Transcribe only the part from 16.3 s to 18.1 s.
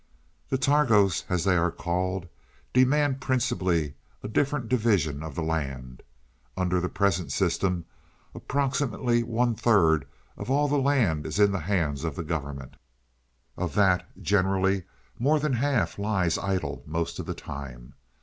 idle most of the time.